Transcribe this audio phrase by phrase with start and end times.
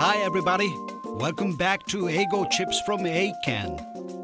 [0.00, 0.72] Hi, everybody.
[1.04, 3.82] Welcome back to Eigo Chips from Eiken.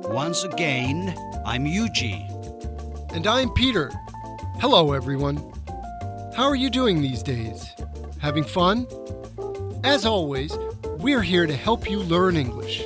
[0.09, 2.31] Once again, I'm Yuji.
[3.13, 3.91] And I'm Peter.
[4.61, 5.37] Hello, everyone.
[6.37, 7.75] How are you doing these days?
[8.21, 8.87] Having fun?
[9.83, 10.57] As always,
[10.99, 12.85] we're here to help you learn English.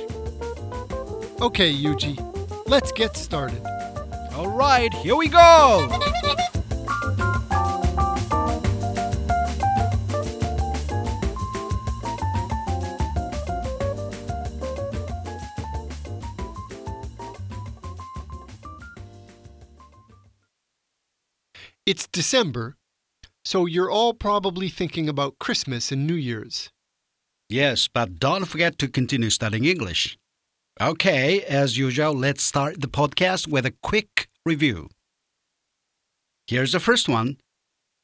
[1.41, 2.17] Okay, Yuji,
[2.67, 3.63] let's get started.
[4.33, 5.87] All right, here we go.
[22.28, 22.76] December,
[23.44, 26.70] so you're all probably thinking about Christmas and New Year's.
[27.48, 30.16] Yes, but don't forget to continue studying English.
[30.80, 34.88] Okay, as usual, let's start the podcast with a quick review.
[36.46, 37.36] Here's the first one.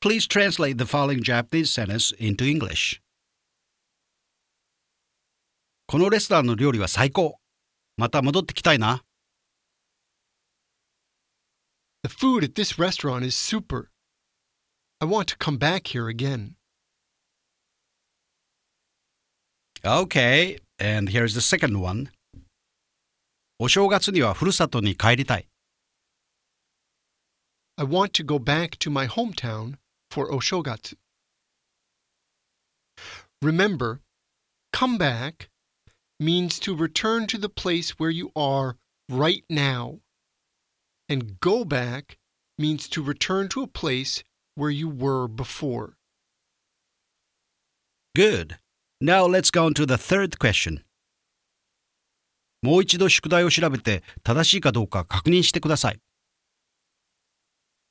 [0.01, 3.01] Please translate the following Japanese sentence into English.
[5.87, 7.39] このレストランの料理は最高。
[7.97, 9.03] また戻ってきたいな。
[12.05, 13.91] The food at this restaurant is super.
[15.01, 16.57] I want to come back here again.
[19.85, 22.11] Okay, and here's the second one.
[23.59, 25.47] お正月にはふるさとに帰りたい。
[27.77, 29.77] I want to go back to my hometown
[30.11, 30.97] for Oshogatsu.
[33.43, 34.01] Remember,
[34.73, 35.49] come back
[36.19, 38.77] means to return to the place where you are
[39.09, 40.01] right now.
[41.09, 42.19] And go back
[42.59, 44.23] means to return to a place
[44.55, 45.97] where you were before.
[48.15, 48.59] Good.
[49.01, 50.85] Now let's go on to the third question.
[52.63, 56.01] もう一度宿題を調べて正しいかどうか確認してください。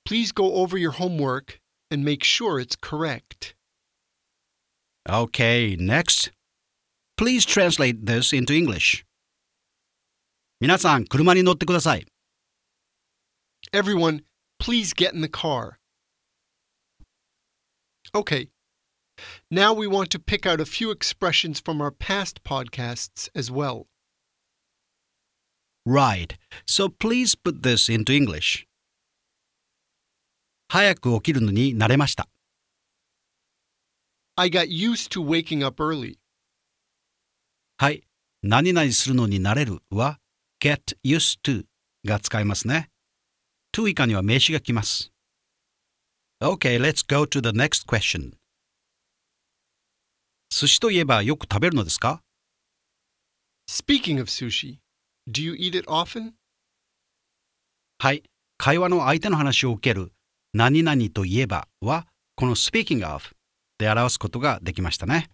[0.08, 1.59] Please go over your homework
[1.91, 3.55] and make sure it's correct.
[5.08, 6.31] Okay, next.
[7.17, 9.06] Please translate this into English.
[10.62, 12.06] 皆さん、車に乗ってください。
[13.72, 14.23] Everyone,
[14.62, 15.73] please get in the car.
[18.13, 18.47] Okay.
[19.51, 23.88] Now we want to pick out a few expressions from our past podcasts as well.
[25.85, 26.38] Right.
[26.66, 28.66] So please put this into English.
[30.72, 32.29] 早く起きるのに慣れました。
[34.35, 36.17] I got used to waking up early.
[37.78, 38.03] はい。
[38.41, 40.19] 何々するのに慣れるは
[40.62, 41.66] get used to
[42.06, 42.90] が使えますね。
[43.73, 45.12] to 以下には名詞が来ます。
[46.43, 48.33] Okay, let's go to the next question.
[50.50, 52.21] 寿司といえばよく食べるのですか
[53.69, 54.78] Speaking of sushi,
[55.31, 56.33] do you eat it often?
[57.99, 58.25] はい。
[58.59, 60.12] 会話の相手の話を受ける
[60.53, 62.06] 何々といえばは
[62.37, 63.25] この speaking of
[63.78, 65.31] で表すことができましたね。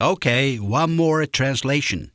[0.00, 2.10] Okay, one more translation.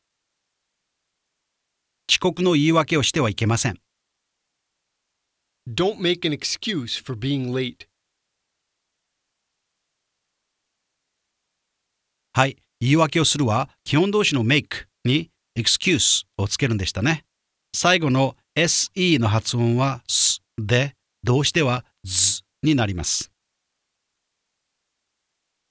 [2.10, 3.83] 遅刻の言い訳をしてはいけません。
[5.68, 7.88] Don't make an excuse for being late.
[12.34, 12.58] はい。
[12.82, 17.24] 言い訳をするは、基本動詞の make に excuse をつけるんでしたね。
[17.74, 23.32] 最後の se の発音は s で、動詞では z になります。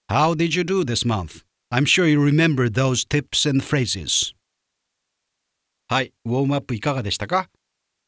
[0.09, 1.45] How did you do this month?
[1.71, 4.35] I'm sure you remember those tips and phrases.
[5.89, 6.13] はい。
[6.25, 7.51] ウォームアップいかがでしたか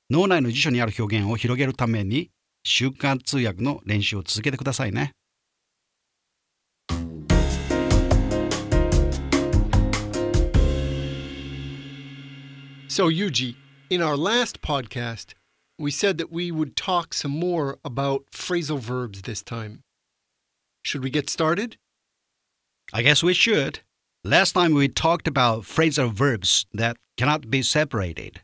[0.09, 2.31] 脳内の辞書にある表現を広げるために、
[2.63, 5.12] 習慣通訳の練習を続けてくださいね。
[12.88, 13.56] So, Yuji,
[13.90, 15.35] in our last podcast,
[15.78, 19.84] we said that we would talk some more about phrasal verbs this time.
[20.84, 21.78] Should we get started?
[22.91, 23.79] I guess we should.
[24.23, 28.41] Last time we talked about phrasal verbs that cannot be separated.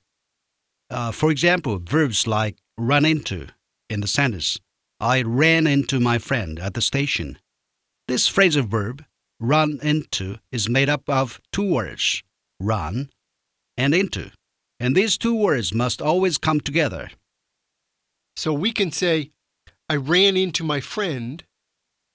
[0.90, 3.46] Uh, for example, verbs like run into
[3.88, 4.58] in the sentence
[5.00, 7.38] I ran into my friend at the station.
[8.06, 9.02] This phrasal verb,
[9.40, 12.22] run into, is made up of two words
[12.60, 13.08] run
[13.78, 14.30] and into.
[14.78, 17.10] And these two words must always come together.
[18.36, 19.30] So we can say,
[19.88, 21.42] I ran into my friend,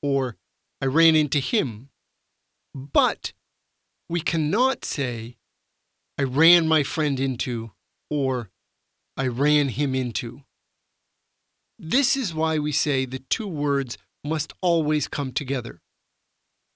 [0.04, 0.36] or
[0.80, 1.90] I ran into him.
[2.76, 3.34] But
[4.08, 5.38] we cannot say,
[6.20, 7.72] I ran my friend into,
[8.12, 8.50] or
[9.18, 10.42] I ran him into.
[11.78, 15.82] This is why we say the two words must always come together.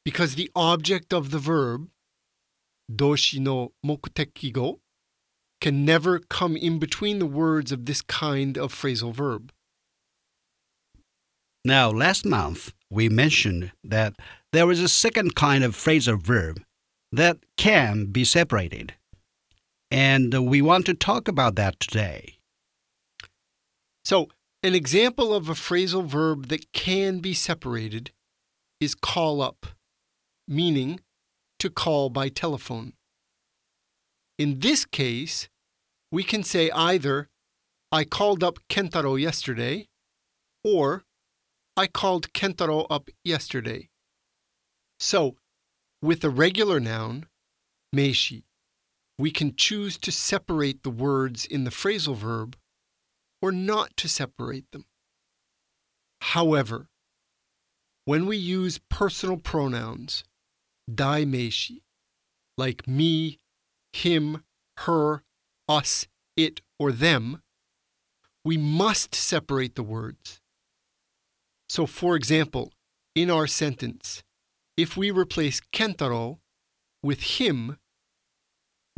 [0.06, 1.90] Because the object of the verb,
[2.92, 4.80] doshi no mokuteki
[5.62, 9.52] can never come in between the words of this kind of phrasal verb.
[11.66, 14.14] Now, last month, we mentioned that
[14.54, 16.64] there is a second kind of phrasal verb
[17.12, 18.94] that can be separated.
[19.92, 22.38] And uh, we want to talk about that today.
[24.04, 24.28] So,
[24.62, 28.12] an example of a phrasal verb that can be separated
[28.80, 29.68] is call up,
[30.48, 31.00] meaning
[31.60, 32.94] to call by telephone.
[34.38, 35.50] In this case,
[36.12, 37.30] we can say either,
[37.92, 39.88] I called up Kentaro yesterday,
[40.64, 41.04] or
[41.76, 43.90] I called Kentaro up yesterday.
[45.00, 45.36] So,
[46.02, 47.28] with a regular noun,
[47.96, 48.44] meishi,
[49.20, 52.56] we can choose to separate the words in the phrasal verb
[53.42, 54.86] or not to separate them.
[56.22, 56.88] However,
[58.06, 60.24] when we use personal pronouns,
[60.90, 61.82] daimeishi,
[62.58, 63.40] like me,
[63.92, 64.44] him,
[64.78, 65.24] her,
[65.68, 66.08] us,
[66.38, 67.42] it, or them,
[68.46, 70.40] we must separate the words.
[71.68, 72.72] So, for example,
[73.16, 74.24] in our sentence,
[74.78, 76.40] if we replace Kentaro
[77.04, 77.78] with him,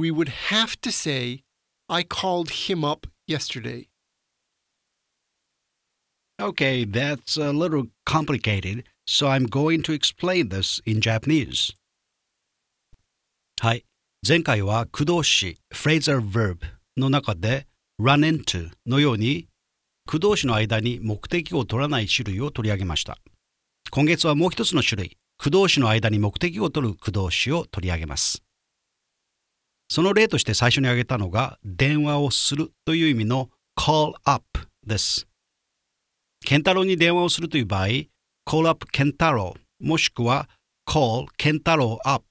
[0.01, 1.43] we would have to say,
[1.87, 3.87] I called him up yesterday.
[6.41, 11.73] Okay, that's a little complicated, so I'm going to explain this in Japanese.
[13.61, 13.85] はい。
[14.27, 16.57] 前回は駆動詞 phrasal verb
[16.97, 17.67] の中で
[17.99, 19.47] run into のように
[20.07, 23.19] 駆動詞の間に目的を取らない種類を取り上げました。
[23.91, 28.41] 今月はもう一つの種類、駆動詞の間に目的を取る駆動詞を取り上げます。
[29.91, 34.45] その例として最初に挙げたのが電話をするという意味の call up
[34.87, 35.27] です。
[36.45, 37.87] ケンタロウに電話をするという場合、
[38.47, 40.47] call up ケンタロウもしくは
[40.87, 42.23] call ケンタロウ up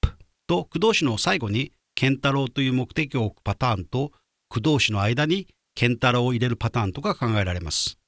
[0.47, 4.11] と駆動詞の最後にケンタロウという目的を置くパターンと
[4.49, 7.99] 駆動詞の間にケンタロウを入れるパターンとか考えられます。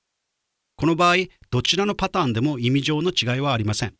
[0.77, 1.17] この場合、
[1.51, 3.93] どちらのパターンでも意味上の違いはありません。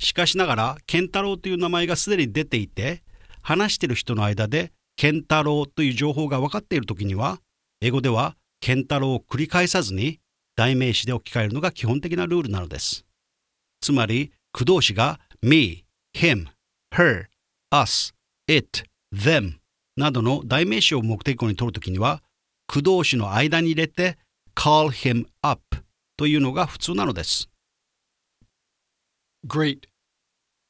[0.00, 3.04] しかしながら、ケンタロウという名前がすでに出ていて、
[3.44, 7.40] 話している人の間でケンタロウという情報が分かっているときには、
[7.82, 10.18] 英語ではケンタロウを繰り返さずに
[10.56, 13.04] 代名詞で置き換えるのが基本的なルールなのです。
[13.80, 15.84] つまり、駆動詞が me,
[16.16, 16.46] him,
[16.94, 17.26] her,
[17.70, 18.14] us,
[18.48, 19.58] it, them
[19.96, 22.22] などの代名詞を目的語に取るときには、
[22.66, 24.16] 駆動詞の間に入れて
[24.56, 25.60] call him up
[26.16, 27.50] というのが普通なのです。
[29.46, 29.80] Great.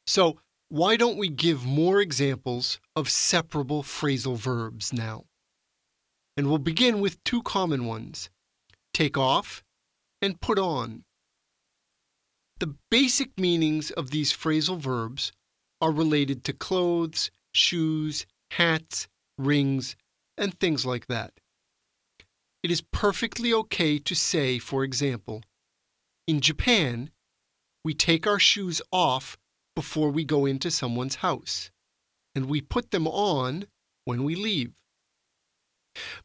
[0.08, 0.38] So,
[0.68, 5.24] why don't we give more examples of separable phrasal verbs now?
[6.36, 8.30] And we'll begin with two common ones
[8.92, 9.62] take off
[10.22, 11.04] and put on.
[12.60, 15.32] The basic meanings of these phrasal verbs
[15.80, 19.96] are related to clothes, shoes, hats, rings,
[20.38, 21.32] and things like that.
[22.62, 25.42] It is perfectly okay to say, for example,
[26.26, 27.10] in Japan,
[27.84, 29.36] we take our shoes off
[29.74, 31.70] before we go into someone's house,
[32.34, 33.66] and we put them on
[34.04, 34.72] when we leave.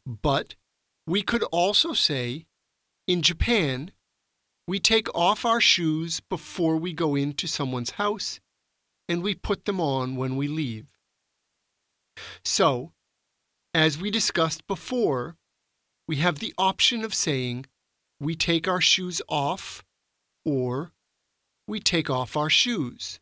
[0.06, 0.54] But
[1.06, 2.46] we could also say,
[3.06, 3.92] in Japan,
[4.66, 8.40] we take off our shoes before we go into someone's house,
[9.08, 10.86] and we put them on when we leave.
[12.44, 12.92] So,
[13.74, 15.36] as we discussed before,
[16.06, 17.66] we have the option of saying
[18.18, 19.84] we take our shoes off
[20.44, 20.92] or
[21.66, 23.20] we take off our shoes.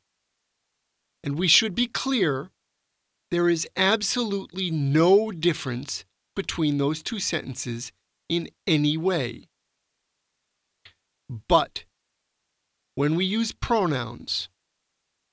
[1.23, 2.51] And we should be clear
[3.31, 7.93] there is absolutely no difference between those two sentences
[8.29, 9.45] in any way.
[11.49, 11.85] But
[12.95, 14.49] when we use pronouns,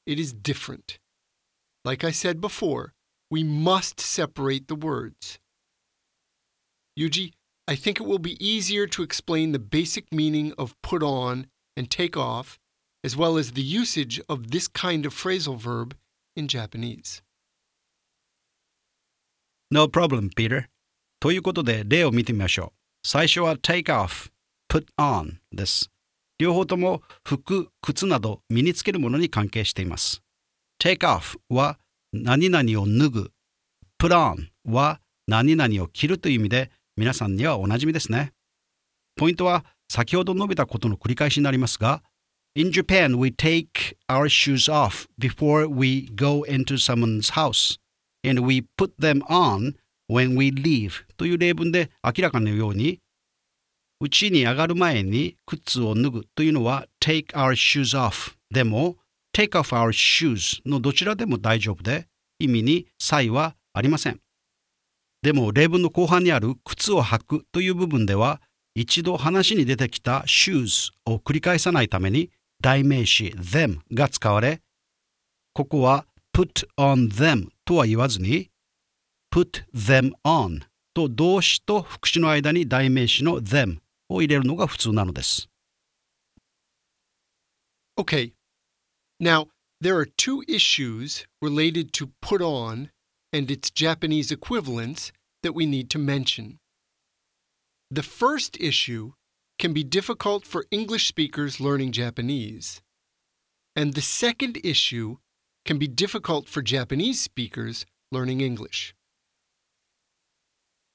[0.05, 0.99] it is different.
[1.83, 2.93] Like I said before,
[3.29, 5.39] we must separate the words.
[6.97, 7.33] Yuji,
[7.67, 11.89] I think it will be easier to explain the basic meaning of put on and
[11.89, 12.59] take off,
[13.05, 15.95] as well as the usage of this kind of phrasal verb
[16.35, 17.21] in Japanese.
[19.69, 20.65] No problem, Peter.
[21.19, 23.07] ということで例を見てみましょう。
[23.07, 24.31] 最初は take off,
[24.69, 25.91] put on です。
[26.39, 30.21] 両方とも服、靴など身につけるものに関係しています。
[30.81, 31.77] take off は
[32.11, 33.31] 何々を脱ぐ。
[33.99, 38.33] put on は何々を着るという意味で皆さんにはおなじみですね。
[39.15, 42.01] ポイントは先ほど述べたことの繰り返しになりますが、
[42.57, 47.77] In Japan, we take our shoes off before we go into someone's house,
[48.23, 49.75] and we put them on
[50.07, 53.01] when we leave という例文で明らかなように、
[53.99, 58.95] うちに上がる前に靴を脱ぐというのは take our shoes off でも
[59.33, 62.07] take off our shoes のどちらでも大丈夫で
[62.39, 64.21] 意味に差異はありません。
[65.21, 68.39] でも例文の後半にある靴を履くという部分では
[68.75, 72.29] 一度話に出てきた shoes を繰り返さないために
[72.65, 74.59] 代名詞 them が使われ、
[75.53, 78.49] ここは put on them とは言わずに
[79.31, 80.61] put them on
[80.95, 83.77] と動詞と副詞の間に代名詞の them
[84.09, 85.47] を入れるのが普通なのです。
[87.99, 88.33] Okay.
[89.21, 92.89] Now, there are two issues related to put on
[93.31, 95.11] and its Japanese equivalents
[95.43, 96.57] that we need to mention.
[97.91, 99.11] The first issue
[99.58, 102.80] can be difficult for English speakers learning Japanese,
[103.76, 105.16] and the second issue
[105.64, 108.94] can be difficult for Japanese speakers learning English.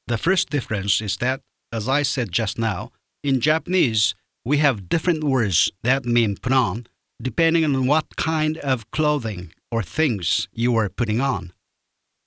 [0.07, 1.41] The first difference is that,
[1.71, 2.91] as I said just now,
[3.23, 6.87] in Japanese, we have different words that mean put on
[7.21, 11.53] depending on what kind of clothing or things you are putting on.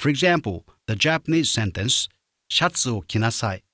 [0.01, 2.09] For example, the Japanese sentence,
[2.51, 3.65] シャツを着なさい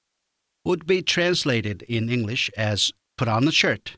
[0.64, 3.97] would be translated in English as put on a shirt.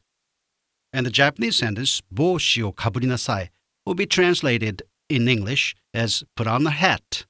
[0.92, 3.50] And the Japanese sentence, 帽子をかぶりなさい
[3.86, 7.26] would be translated in English as put on a hat.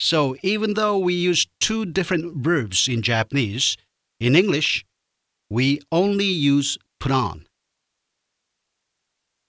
[0.00, 3.76] So even though we use two different verbs in Japanese,
[4.20, 4.84] in English,
[5.50, 7.46] we only use put on.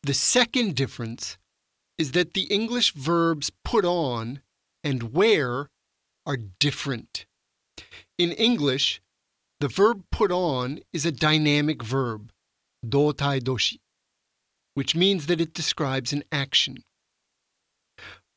[0.04, 1.38] The second difference
[1.98, 4.42] is that the English verbs put on
[4.84, 5.70] and wear
[6.26, 7.26] are different.
[8.17, 9.01] In English,
[9.61, 12.31] the verb put on is a dynamic verb,
[12.87, 13.79] dotai doshi,
[14.75, 16.85] which means that it describes an action.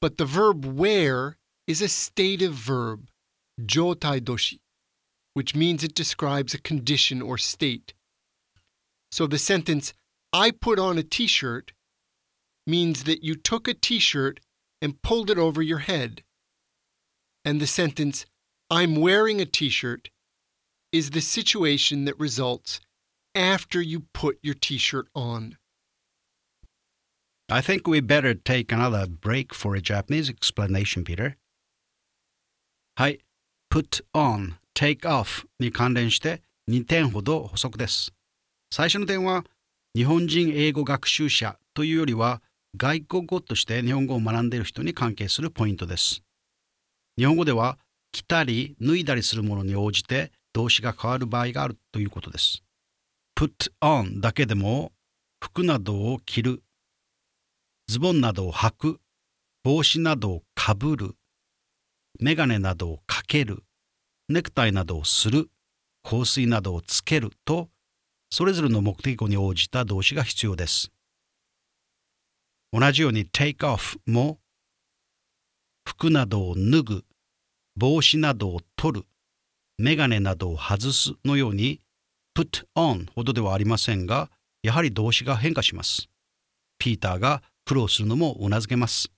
[0.02, 3.08] But the verb wear is a stative verb,
[3.62, 4.60] jotai doshi,
[5.36, 7.94] which means it describes a condition or state.
[9.12, 9.94] So the sentence,
[10.34, 11.72] I put on a t shirt,
[12.66, 14.40] means that you took a t shirt
[14.82, 16.24] and pulled it over your head.
[17.46, 18.26] And the sentence,
[18.71, 20.11] I'm wearing a t shirt,
[20.93, 22.81] is the situation that results
[23.35, 25.57] after you put your t shirt on.
[27.49, 31.37] I think we better take another break for a Japanese explanation, Peter.
[32.97, 33.21] はい。
[33.71, 38.13] put on, take off に関連して2点ほど補足です。
[38.71, 39.45] 最初の点は、
[39.95, 42.43] 日本人英語学習者というよりは、
[42.77, 46.23] 外国語として日本語を学んでいる人に関係するポイントです。
[47.19, 47.79] 日本語では、
[48.18, 52.64] 着たり脱いだりするものに応じて動詞が変わる場合があるということです。
[53.36, 54.92] put on だけでも、
[55.40, 56.64] 服などを着る、
[57.88, 59.00] ズボンなどを履く、
[59.64, 61.16] 帽子などをかぶる、
[62.20, 63.64] メガネなどをかける、
[64.30, 65.52] ネクタイなどをする、
[66.02, 67.30] 香水などをつける。
[67.46, 67.70] と、
[68.32, 70.92] それぞれの目的語に応じた動詞が必要です。
[72.74, 74.40] 同じように take off も、
[75.86, 77.06] 服などを脱ぐ、
[77.78, 79.06] 帽子などを取る、
[79.78, 81.80] メガネなどを外すのように、
[82.36, 84.32] put on ほどではありませんが、
[84.64, 86.10] やはり動詞が変化します。
[86.80, 89.12] ピーターが苦労するのもうなずけます。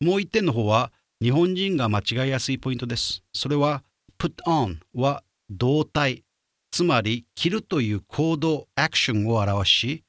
[0.00, 3.24] もう一点の方は日本人が間違いやすいポイントです。
[3.32, 3.82] それは
[4.16, 6.22] put on は動体、
[6.70, 10.04] つまり着るという行動、アクションを表し、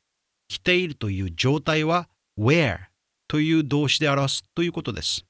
[0.48, 2.08] 着ているという状態は
[2.38, 2.78] wear
[3.28, 5.26] という動詞で表すということです。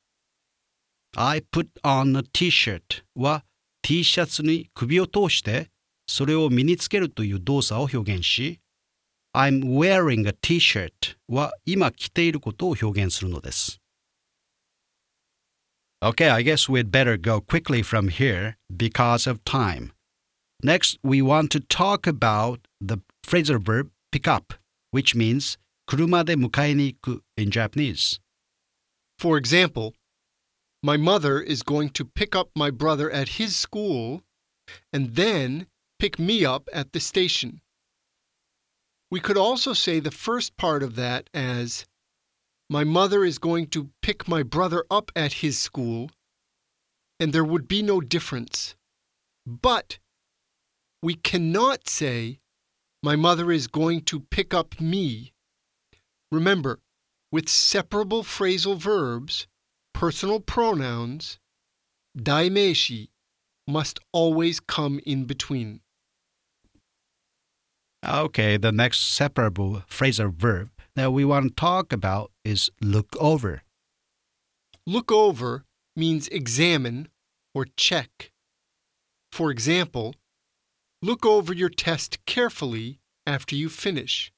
[1.16, 3.44] I put on a t-shirt は
[3.82, 5.68] T シャツに首を通して
[6.06, 8.60] それを身につけるという動作を表現し、
[9.34, 13.80] I'm wearing a t-shirt は今着ていることを表現するのです。
[16.02, 19.92] Okay, I guess we'd better go quickly from here because of time.
[20.62, 24.54] Next, we want to talk about the phrasal verb pick up,
[24.92, 28.20] which means 車で迎えに行く in Japanese.
[29.18, 29.94] For example,
[30.81, 34.21] my mother is going to pick up my brother at his school
[34.93, 35.67] and then
[35.99, 37.61] pick me up at the station.
[39.11, 41.85] We could also say the first part of that as
[42.69, 46.11] My mother is going to pick my brother up at his school,
[47.19, 48.75] and there would be no difference.
[49.45, 49.97] But
[51.01, 52.37] we cannot say
[53.01, 55.33] My mother is going to pick up me.
[56.31, 56.79] Remember,
[57.31, 59.47] with separable phrasal verbs,
[59.99, 61.39] personal pronouns,
[62.17, 63.09] daimeishi
[63.67, 65.81] must always come in between.
[68.07, 73.63] Okay, the next separable phrasal verb that we want to talk about is look over.
[74.87, 75.65] Look over
[75.97, 77.09] means examine
[77.53, 78.31] or check.
[79.33, 80.15] For example,
[81.01, 84.31] look over your test carefully after you finish.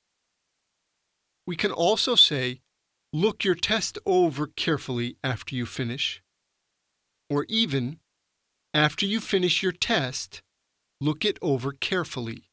[1.45, 2.61] We can also say,
[3.13, 6.21] look your test over carefully after you finish.
[7.29, 7.99] Or even,
[8.73, 10.41] after you finish your test,
[11.01, 12.49] look it over carefully.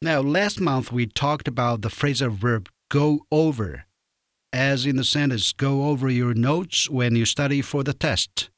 [0.00, 3.86] Now, last month we talked about the phrasal verb go over,
[4.52, 8.50] as in the sentence go over your notes when you study for the test.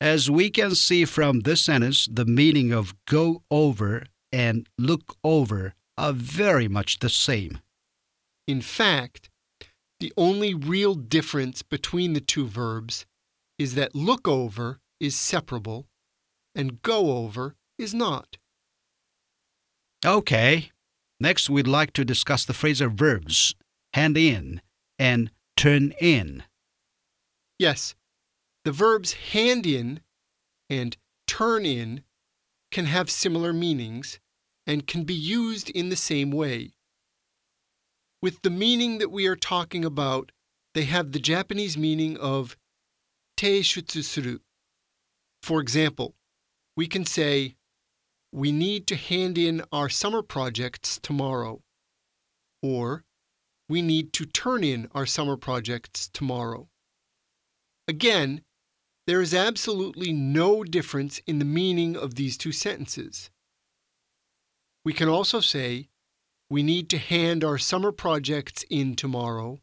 [0.00, 5.74] As we can see from this sentence, the meaning of go over and look over
[5.98, 7.58] are very much the same.
[8.48, 9.28] In fact,
[10.02, 13.06] the only real difference between the two verbs
[13.56, 15.86] is that look over is separable
[16.56, 18.36] and go over is not.
[20.04, 20.72] Okay,
[21.20, 23.54] next we'd like to discuss the phrasal verbs
[23.94, 24.60] hand in
[24.98, 26.42] and turn in.
[27.56, 27.94] Yes,
[28.64, 30.00] the verbs hand in
[30.68, 30.96] and
[31.28, 32.02] turn in
[32.72, 34.18] can have similar meanings
[34.66, 36.72] and can be used in the same way.
[38.22, 40.30] With the meaning that we are talking about,
[40.74, 42.56] they have the Japanese meaning of
[43.36, 44.38] teishutsu.
[45.42, 46.14] For example,
[46.76, 47.56] we can say,
[48.30, 51.62] we need to hand in our summer projects tomorrow,
[52.62, 53.02] or
[53.68, 56.68] we need to turn in our summer projects tomorrow.
[57.88, 58.42] Again,
[59.08, 63.30] there is absolutely no difference in the meaning of these two sentences.
[64.84, 65.88] We can also say,
[66.52, 69.58] we need to hand our summer projects in tomorrow,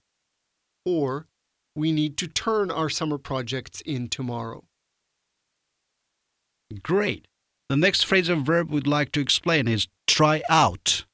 [0.84, 1.28] or
[1.76, 4.64] we need to turn our summer projects in tomorrow.
[6.82, 7.28] Great.
[7.70, 11.06] The next phrasal verb we'd like to explain is try out.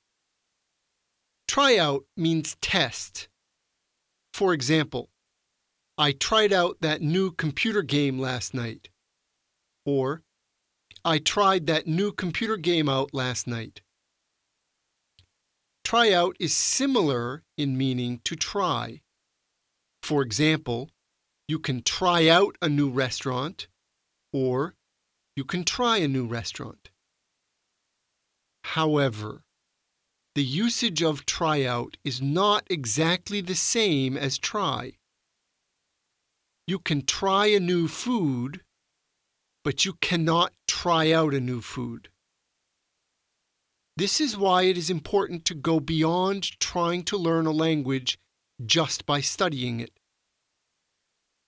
[1.46, 3.27] Try out means test.
[4.34, 5.10] For example,
[5.98, 8.88] I tried out that new computer game last night.
[9.86, 10.24] Or,
[11.03, 13.82] I tried that new computer game out last night.
[15.86, 19.01] Try out is similar in meaning to try.
[20.01, 20.89] For example,
[21.48, 23.68] you can try out a new restaurant,
[24.34, 24.74] or
[25.36, 26.89] you can try a new restaurant.
[28.63, 29.44] However,
[30.34, 34.94] the usage of try out is not exactly the same as try.
[36.66, 38.62] You can try a new food,
[39.64, 42.10] but you cannot try out a new food.
[43.98, 48.18] This is why it is important to go beyond trying to learn a language
[48.66, 49.92] just by studying it.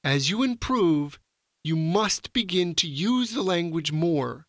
[0.03, 1.19] As you improve,
[1.63, 4.45] you must begin to use the language more,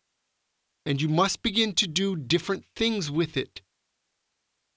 [0.85, 3.61] and you must begin to do different things with it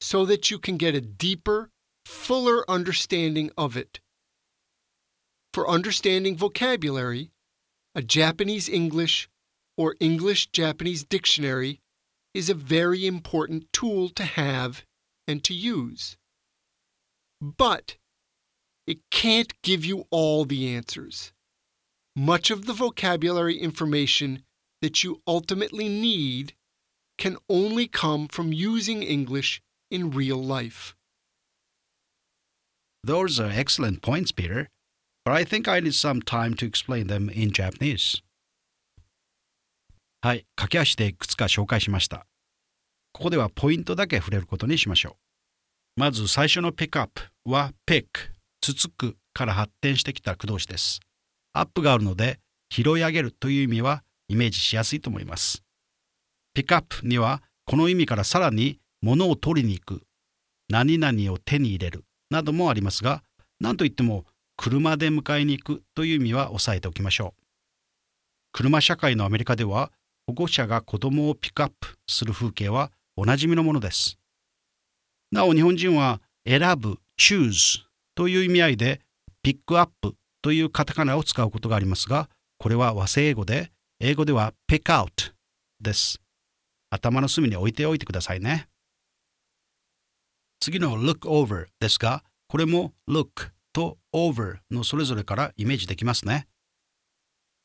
[0.01, 1.71] so that you can get a deeper,
[2.05, 4.01] fuller understanding of it.
[5.55, 7.31] For understanding vocabulary,
[7.95, 9.29] a Japanese English
[9.77, 11.82] or English Japanese dictionary
[12.35, 14.85] is a very important tool to have
[15.29, 16.17] and to use.
[17.41, 17.97] But
[18.87, 21.33] it can't give you all the answers.
[22.15, 24.43] Much of the vocabulary information
[24.81, 26.55] that you ultimately need
[27.19, 30.95] can only come from using English in real life.
[33.05, 34.69] Those are excellent points, Peter,
[35.25, 38.23] but I think I need some time to explain them in Japanese.
[40.25, 42.27] はい、駆け足でいくつか紹介しました。
[43.13, 45.17] ここではポイントだけ触れることにしましょ
[45.97, 46.01] う。
[46.01, 48.07] まず最初のピックアップは pick、
[48.61, 51.01] つつくから発展してきた駆動詞です。
[51.53, 52.39] アップがあるので
[52.71, 55.65] 拾い上げるという意味はイメージしやすいと思います。
[56.55, 60.03] ピックアップにはこの意味からさらに物を取りに行く、
[60.69, 63.25] 何々を手に入れるなどもありますが、
[63.59, 64.25] 何といっても
[64.57, 67.43] 車で迎えに行くという意味は押さえておきましょう。
[68.53, 69.91] 車社会のアメリカでは
[70.27, 74.19] 保護者が子供をピックアップする風景はおなじみのものです。
[75.31, 77.81] なお日本人は選ぶ、choose
[78.15, 79.01] という意味合いで
[79.43, 85.33] ピックアップというカタカナを使うことがありますが、これは和製英語で、英語では pick out
[85.81, 86.21] です。
[86.91, 88.69] 頭の隅に置いておいてくださいね。
[90.61, 96.47] 次の look over ですが、これも look と over のそれぞれからイメージできますね。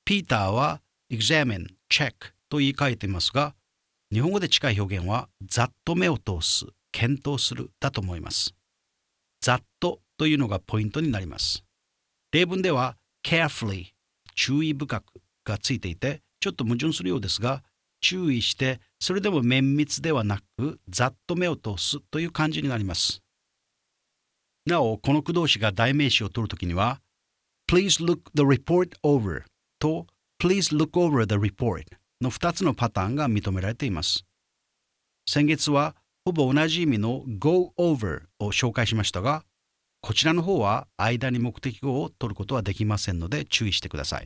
[0.06, 2.14] ピーターは examine、check
[2.50, 3.56] と言い換えていますが、
[4.12, 8.54] 日本語で近い表現はざっと目を通す、検討するだと思います。
[9.42, 11.64] ざっとというのがポイントになります。
[12.32, 13.88] 例文では carefully
[14.36, 15.04] 注意深く
[15.46, 17.64] がついていてちょっと矛盾するようですが
[18.02, 23.22] 注意してそれでも綿密ではなくざっと目を通すという感じになります
[24.66, 27.02] なおこの駆動詞が代名詞を取るときには
[27.70, 29.44] Please look the report over
[29.80, 30.06] と
[30.40, 31.86] Please look over the report
[32.22, 34.26] の2つのパターンが認められています
[35.28, 39.44] 先月はほぼ同じ意味の go over を紹介しましたが
[40.02, 44.26] こちらの方は間に目的語を取ることはできませんので注意してください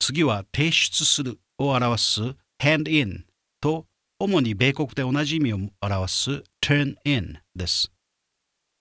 [0.00, 2.20] 次は提出するを表す
[2.60, 3.24] hand in
[3.60, 3.86] と
[4.18, 7.92] 主に米国で同じ意味を表す turn in です。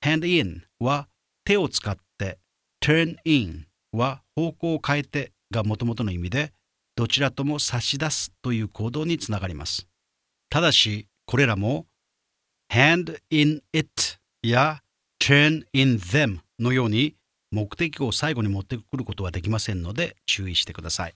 [0.04, 1.08] hand in は
[1.46, 2.40] 手を使って
[2.82, 6.52] turn in は方向を変えてがもともとの意味で
[7.00, 9.88] どちらとも差し出すという行動につながります。
[10.50, 11.86] ただしこれらも
[12.70, 14.82] hand in it や
[15.18, 17.16] turn in them のように
[17.52, 21.16] 目的を最後に持ってくることはできませんので注意してください。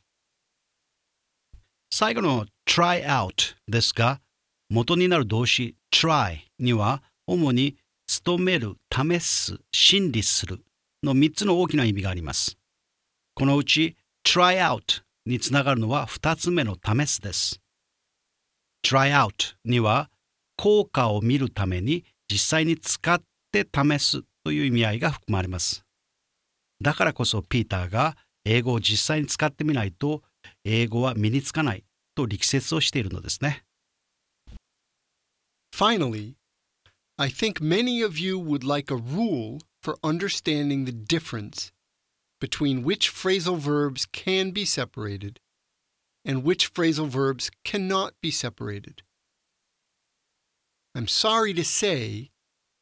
[1.92, 4.22] 最後の try out ですが
[4.70, 7.76] 元になる動詞 try には主に
[8.26, 10.64] 努める、試す、心理する
[11.04, 12.58] の3つの大きな意味があります。
[13.36, 17.62] このうち try out につながるのは2つ目の試すです。
[18.86, 20.10] try out には
[20.58, 25.86] 効果を見るために実際に使って試すという意味合いが含まれます。
[26.82, 30.22] だからこそピーターが英語を実際に使ってみないと
[30.66, 31.84] 英語は身につかない
[32.16, 33.64] と力説をしているのですね。
[35.74, 36.36] Finally,
[37.18, 41.73] I think many of you would like a rule for understanding the difference
[42.44, 45.40] between which phrasal verbs can be separated
[46.26, 49.02] and which phrasal verbs cannot be separated.
[50.94, 52.32] I'm sorry to say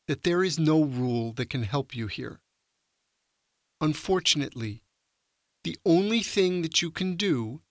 [0.08, 2.40] that there is no rule that can help you here.
[3.80, 4.82] Unfortunately,
[5.64, 7.62] the only thing that you can do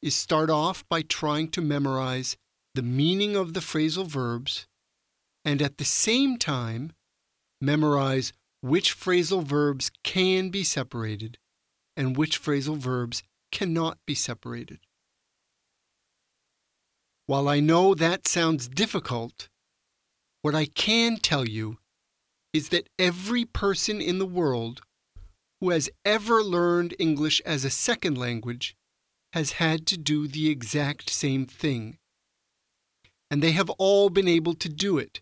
[0.00, 2.38] is start off by trying to memorize
[2.74, 4.66] the meaning of the phrasal verbs
[5.44, 6.92] and at the same time
[7.60, 8.32] memorize
[8.64, 11.36] which phrasal verbs can be separated
[11.98, 13.22] and which phrasal verbs
[13.52, 14.78] cannot be separated.
[17.26, 19.50] While I know that sounds difficult,
[20.40, 21.76] what I can tell you
[22.54, 24.80] is that every person in the world
[25.60, 28.76] who has ever learned English as a second language
[29.34, 31.98] has had to do the exact same thing.
[33.30, 35.20] And they have all been able to do it.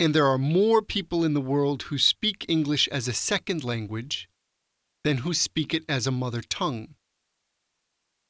[0.00, 4.30] And there are more people in the world who speak English as a second language
[5.04, 6.94] than who speak it as a mother tongue.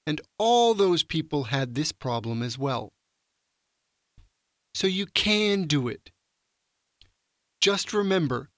[0.04, 2.92] And all those people had this problem as well.
[4.74, 6.10] So you can do it.
[7.60, 8.50] Just remember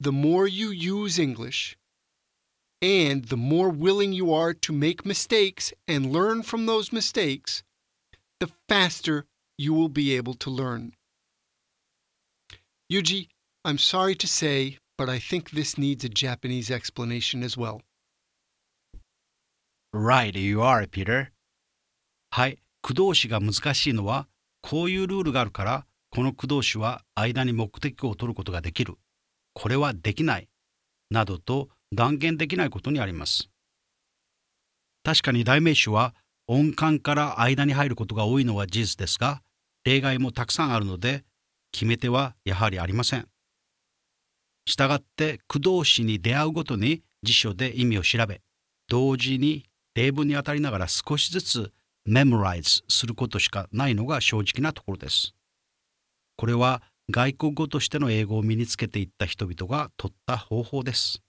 [0.00, 1.76] the more you use English,
[2.82, 7.62] and the more willing you are to make mistakes and learn from those mistakes,
[8.40, 9.26] the faster
[9.58, 10.94] you will be able to learn.
[12.90, 13.28] Yuji,
[13.64, 17.82] I'm sorry to say, but I think this needs a Japanese explanation as well.
[19.92, 21.28] Right, you are, Peter.
[22.32, 24.26] はい、駆動詞が難しいのは、
[24.60, 28.94] こういうルールがあるから、この駆動詞は間に目的語を取ることができる。
[29.54, 30.48] これはできない。
[31.12, 33.50] などと断言できないことにあります。
[35.04, 36.16] 確かに代名詞は
[36.48, 39.42] 音感から間に入ることが多いのは事実ですが、
[39.84, 41.24] 例外もたくさんあるので、
[41.72, 43.28] 決め手はやはりありません。
[44.66, 48.40] したがって駆動詞に出会うごとに辞書で意味を調べ、
[48.88, 51.72] 同時に例文に当たりながら少しずつ
[52.08, 55.34] memorize することしかないのが正直なところです。
[56.36, 61.22] これは外国語としての英語を身につけていった人々が取った方法です。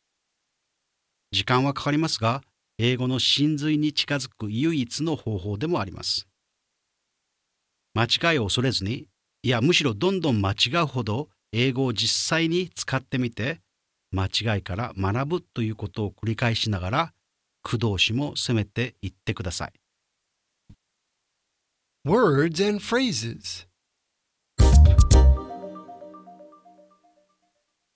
[1.31, 2.43] 時間はかかりますが、
[2.77, 6.27] 英語の真髄に近づく唯一の方法でもあります。
[7.93, 9.07] 間違いを恐れずに、
[9.43, 13.59] いやむしろどんどん間違うほど英語を実際に使ってみて、
[14.11, 17.13] 間違いから学ぶということを繰り返しながら、
[17.63, 19.73] 駆動詞も攻めていってください。
[22.07, 23.67] Words and phrases.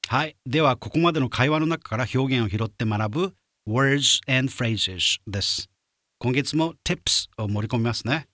[0.07, 0.35] はい。
[0.45, 3.35] では、ここまでの会話の中から表現を拾って学ぶ
[3.67, 5.69] Words and Phrases です。
[6.17, 8.27] 今月も Tips を盛り込みますね。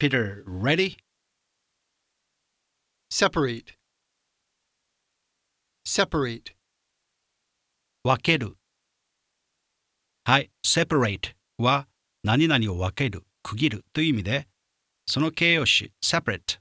[0.00, 0.96] Peter, ready?
[3.14, 3.76] Separate.
[5.86, 6.56] Separate.
[8.02, 8.56] 分ける。
[10.24, 10.50] はい。
[10.66, 11.86] Separate は
[12.24, 14.48] 何々を分ける、区切るという意味で、
[15.06, 16.58] その形容詞 separate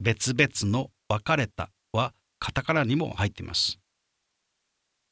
[0.00, 3.78] 別々の分かれたはカタカナにも入っています。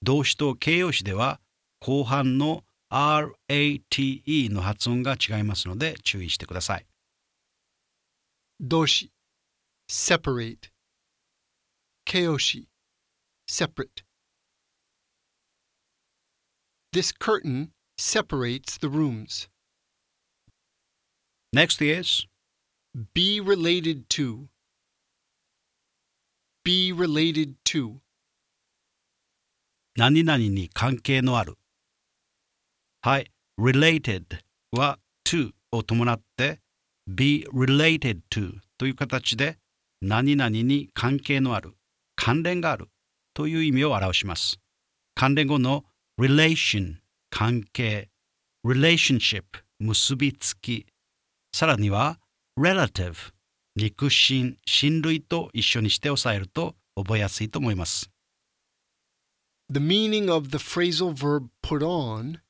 [0.00, 1.40] 動詞と形容詞では
[1.80, 6.86] 後半の RATE の発音が違いますので注意してください。
[8.62, 9.10] Doshi.
[9.90, 10.70] separate.
[12.06, 12.66] Keiyoshi,
[13.48, 14.02] separate.
[16.92, 19.48] This curtain separates the rooms.
[21.52, 22.26] Next is
[23.14, 24.48] be related to.
[26.64, 28.00] Be related to.
[29.96, 31.58] 何々に関係のある。
[33.02, 34.38] はい、related
[34.70, 36.60] は to を伴って
[37.08, 39.59] be related to という形で
[40.02, 41.74] 何々に関係のある、
[42.16, 42.88] 関連がある
[43.34, 44.58] という意味を表します。
[45.14, 45.84] 関連語の
[46.18, 46.96] relation
[47.30, 48.08] 関係、
[48.64, 49.44] relationship
[49.78, 50.86] 結びつき、
[51.54, 52.18] さらには
[52.58, 53.32] relative
[53.76, 58.10] 肉親、親類と一緒にして押さえると覚えやすいと思います。
[59.70, 62.40] The meaning of the phrasal verb put on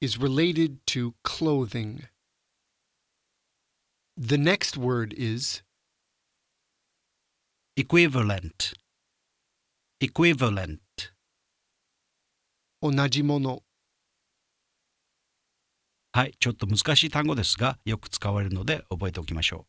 [0.00, 2.08] is related to clothing.
[4.16, 5.62] The next word is
[7.80, 8.74] equivalent
[10.02, 10.78] equivalent
[12.82, 13.62] 同じもの。
[16.12, 19.66] はい、ちょっと難しい単語ですが、よく使われるので覚えておきましょ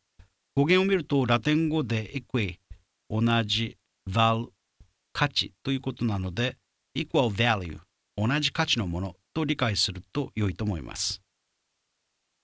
[0.56, 0.60] う。
[0.60, 2.58] 語源を見ると、ラテン語で equi、
[3.08, 4.48] 同じ、val、
[5.14, 6.58] 価値ということなので、
[6.94, 7.78] equal value、
[8.18, 11.22] 同じ価値のものと理解すると良いと思います。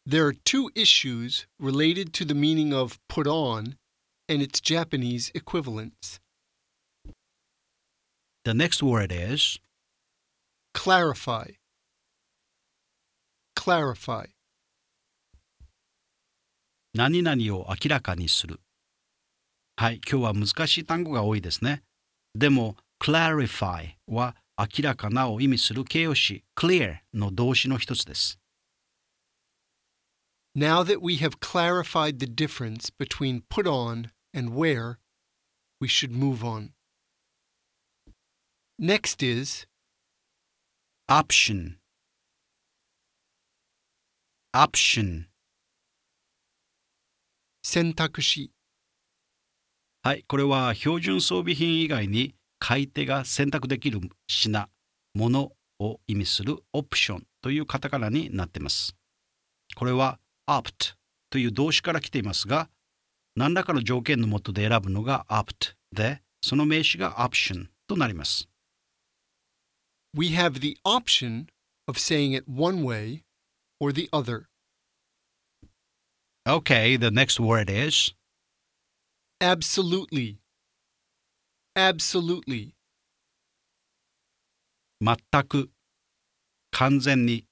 [0.09, 3.77] There are two issues related to the meaning of put on
[4.28, 6.20] and its Japanese equivalents.
[8.46, 9.60] The next word is
[10.74, 11.52] Clarify.
[13.56, 14.28] Clarify.
[16.96, 18.60] 何々を明らかにする。
[19.78, 21.82] はい、今日は難しい単語が多いですね。
[22.36, 28.40] でも、clarify は明らかなを意味する形容詞 clear の動詞の一つです。
[30.56, 34.99] Now that we have clarified the difference between put on and wear,
[35.81, 36.71] we should move on.
[38.79, 39.67] Next is
[41.09, 41.79] option
[44.55, 45.27] option
[47.63, 48.51] 選択肢。
[50.03, 54.69] はい、これは標準装備品以外に買い手が選択できる品、
[55.15, 58.97] ものを意味するオプションというカタカナになっています。
[59.75, 60.95] これは opt
[61.31, 62.71] という動詞から来ていますが、
[63.39, 68.49] 何らかの条件のもとで選ぶのが opt で、その名詞が option となります。
[70.13, 71.47] We have the option
[71.87, 73.23] of saying it one way
[73.79, 74.47] or the other.
[76.49, 78.13] Okay, the next word is
[79.41, 80.39] Absolutely.
[81.77, 82.73] Absolutely.
[85.01, 85.71] 全く、
[86.73, 87.45] 完全に。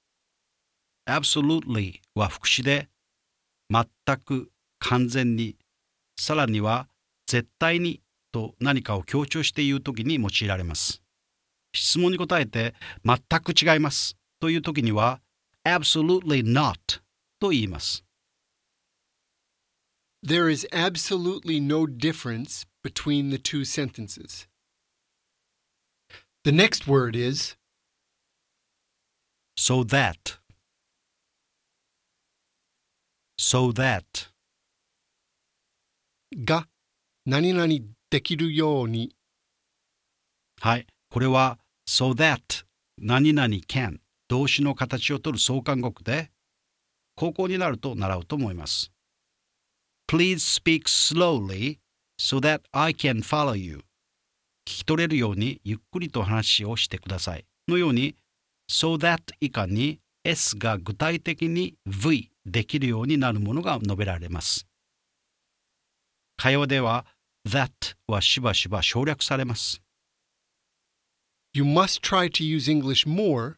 [1.08, 2.88] absolutely は副詞で、
[3.70, 3.86] 全
[4.24, 5.56] く、完全に、
[6.16, 6.88] さらには
[7.26, 8.02] 絶対に
[8.32, 11.02] と何かを強調して言うときに用いられます。
[11.74, 12.74] 質問に答えて
[13.04, 15.20] 全く違いますというときには
[15.64, 16.76] absolutely not
[17.40, 18.04] と言います。
[20.24, 24.48] There is absolutely no difference between the two sentences.
[26.44, 27.56] The next word is
[29.56, 30.38] so that
[33.38, 34.28] so that
[36.36, 36.66] が
[37.24, 37.66] 何々
[38.10, 39.14] できるように
[40.60, 42.64] はい、これは so that
[42.98, 46.30] 何々 can 動詞の形をとる相関語句で
[47.14, 48.90] 高校になると習うと思います。
[50.10, 51.78] Please speak slowly
[52.18, 53.80] so that I can follow you 聞
[54.64, 57.44] き取れるようにゆっくりと話をしてください。
[57.68, 58.14] のように
[58.70, 64.66] so that 以下に S が具体的に V できるようになるものが述べられます。
[66.36, 67.06] 会話では
[67.46, 67.70] that
[68.06, 69.80] はしばしば省略されます。
[71.54, 73.56] You must try to use English more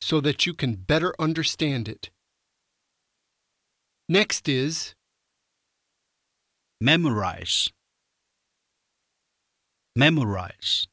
[0.00, 2.10] so that you can better understand it.
[4.08, 4.94] Next is
[6.82, 7.72] memorize
[9.96, 10.88] memorize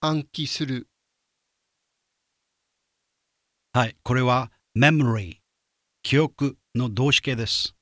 [0.00, 0.88] 暗記する
[3.74, 5.40] はいこれは memory
[6.02, 7.74] 記憶の動詞形です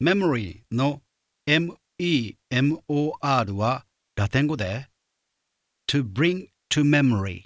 [0.00, 1.02] memory の
[1.46, 1.76] memor
[3.54, 3.84] は
[4.16, 4.88] ラテン語で
[5.86, 7.44] to bring to memory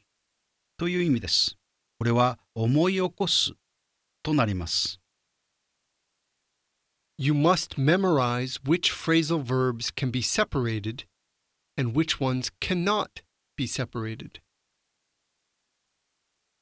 [0.77, 1.57] という意味です
[1.99, 3.53] これは思い起こす
[4.23, 5.01] となります
[7.17, 11.05] You must memorize which phrasal verbs can be separated
[11.77, 13.23] and which ones cannot
[13.57, 14.41] be separated.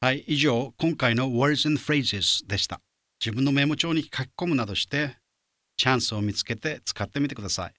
[0.02, 2.82] はい、以上、今回の Words and Phrases でした。
[3.24, 5.16] 自分のメモ帳に書き込むなどして、
[5.81, 7.73] チャンスを見つけて使ってみてください。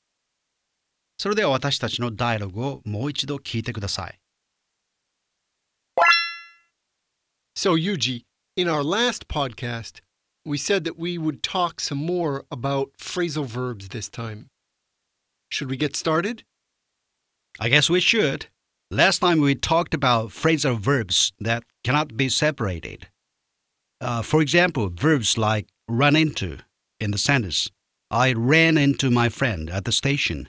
[1.19, 4.19] それでは私たちのダイアログをもう一度聞いてください。
[7.57, 8.25] So, Yuji,
[8.57, 10.01] in our last podcast,
[10.45, 14.49] we said that we would talk some more about phrasal verbs this time.
[15.51, 16.45] Should we get started?
[17.59, 18.47] I guess we should.
[18.93, 23.09] Last time we talked about phrasal verbs that cannot be separated.
[24.01, 26.59] Uh, for example, verbs like run into
[27.01, 27.71] in the sentence,
[28.14, 30.48] I ran into my friend at the station.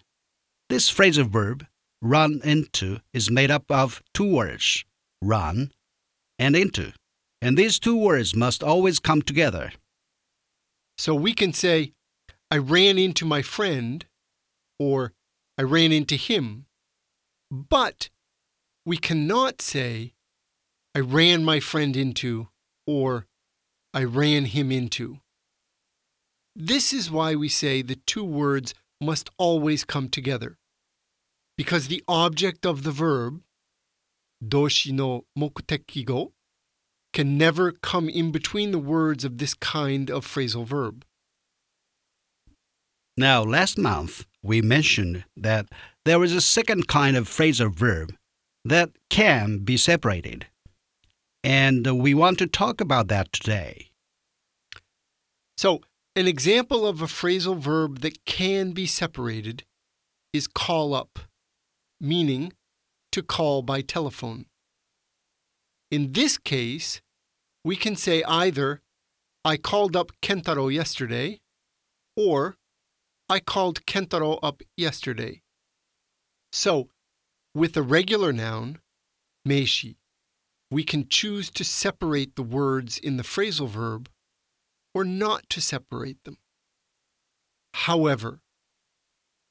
[0.69, 1.67] This phrasal verb,
[2.03, 4.85] run into, is made up of two words,
[5.23, 5.73] run
[6.39, 6.93] and into.
[7.41, 9.73] And these two words must always come together.
[10.99, 11.95] So we can say,
[12.51, 14.05] I ran into my friend,
[14.79, 15.15] or
[15.57, 16.67] I ran into him.
[17.51, 18.11] But
[18.85, 20.13] we cannot say,
[20.95, 22.49] I ran my friend into,
[22.87, 23.27] or
[23.95, 25.21] I ran him into.
[26.57, 30.57] This is why we say the two words must always come together.
[31.57, 33.43] Because the object of the verb,
[34.45, 36.33] doshi no mokutekigo,
[37.13, 41.05] can never come in between the words of this kind of phrasal verb.
[43.17, 45.67] Now, last month, we mentioned that
[46.05, 48.15] there is a second kind of phrasal verb
[48.65, 50.47] that can be separated.
[51.45, 53.91] And we want to talk about that today.
[55.57, 55.83] So,
[56.17, 59.65] an example of a phrasal verb that can be separated
[60.33, 61.19] is call up,
[62.01, 62.53] meaning
[63.11, 64.47] to call by telephone.
[65.91, 67.01] In this case,
[67.65, 68.81] we can say either
[69.45, 71.41] I called up Kentaro yesterday
[72.17, 72.57] or
[73.29, 75.43] I called Kentaro up yesterday.
[76.53, 76.89] So,
[77.55, 78.79] with a regular noun,
[79.47, 79.97] meishi,
[80.71, 84.09] we can choose to separate the words in the phrasal verb
[84.95, 86.39] or not to separate them.
[87.75, 88.41] However,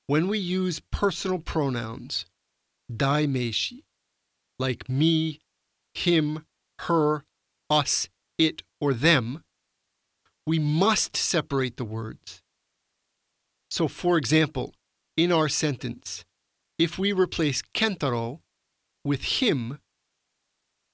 [0.07, 2.25] when we use personal pronouns,
[2.91, 3.83] daimeishi,
[4.57, 5.39] like me,
[5.93, 6.45] him,
[6.79, 7.23] her,
[7.69, 9.43] us, it, or them,
[10.45, 12.41] we must separate the words.
[13.69, 14.73] So, for example,
[15.15, 16.25] in our sentence,
[16.77, 18.39] if we replace Kentaro
[19.03, 19.79] with him,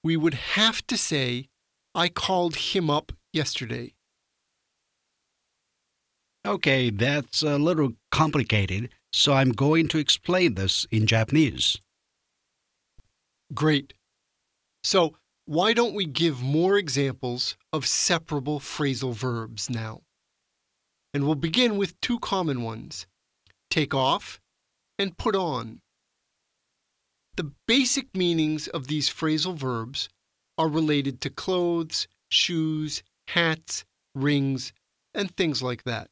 [0.03, 1.49] we would have to say,
[1.93, 3.93] I called him up yesterday.
[6.49, 11.77] Okay, that's a little complicated, so I'm going to explain this in Japanese.
[13.53, 13.93] Great.
[14.83, 15.13] So,
[15.45, 20.01] why don't we give more examples of separable phrasal verbs now?
[21.13, 23.05] And we'll begin with two common ones
[23.69, 24.41] take off
[24.97, 25.81] and put on.
[27.37, 30.09] The basic meanings of these phrasal verbs
[30.57, 33.85] are related to clothes, shoes, hats,
[34.15, 34.73] rings,
[35.13, 36.09] and things like that.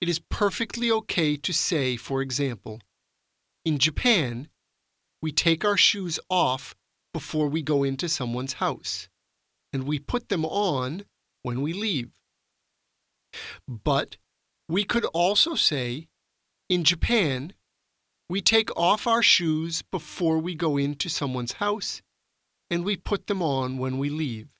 [0.00, 2.80] It is perfectly okay to say, for example,
[3.64, 4.48] in Japan,
[5.20, 6.74] we take our shoes off
[7.12, 9.08] before we go into someone's house,
[9.72, 11.04] and we put them on
[11.42, 12.18] when we leave.
[13.68, 14.16] But
[14.68, 16.08] we could also say,
[16.70, 17.52] in Japan,
[18.28, 22.00] we take off our shoes before we go into someone's house,
[22.70, 24.56] and we put them on when we leave.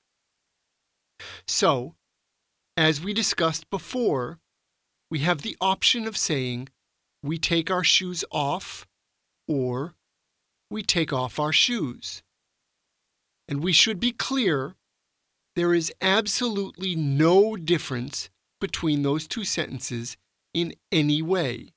[1.47, 1.95] So,
[2.77, 4.39] as we discussed before,
[5.11, 6.69] we have the option of saying
[7.21, 8.87] we take our shoes off
[9.47, 9.93] or
[10.69, 12.23] we take off our shoes.
[13.47, 14.75] And we should be clear
[15.57, 18.29] there is absolutely no difference
[18.61, 20.15] between those two sentences
[20.53, 21.73] in any way.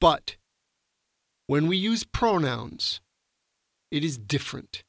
[0.00, 0.36] But
[1.46, 3.00] when we use pronouns,
[3.92, 4.82] it is different.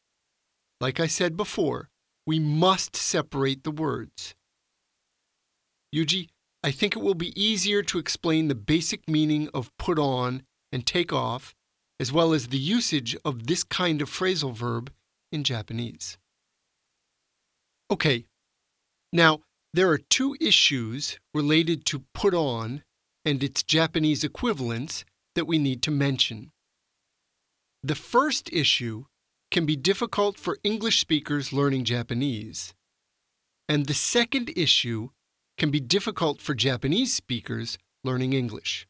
[0.82, 1.90] Like I said before,
[2.26, 4.34] we must separate the words.
[5.94, 6.30] Yuji,
[6.64, 10.86] I think it will be easier to explain the basic meaning of put on and
[10.86, 11.56] take off,
[12.00, 14.92] as well as the usage of this kind of phrasal verb
[15.32, 16.18] in Japanese.
[17.90, 18.26] Okay,
[19.14, 19.40] now
[19.74, 22.84] there are two issues related to put on
[23.24, 26.52] and its Japanese equivalents that we need to mention.
[27.84, 29.06] The first issue
[29.52, 32.74] can be difficult for English speakers learning Japanese,
[33.68, 35.10] and the second issue
[35.60, 38.88] can be difficult for Japanese speakers learning English.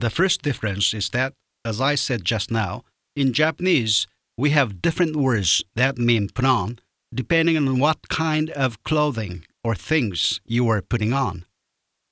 [0.00, 2.82] The first difference is that, as I said just now,
[3.14, 6.80] in Japanese, we have different words that mean put on
[7.14, 11.44] depending on what kind of clothing or things you are putting on.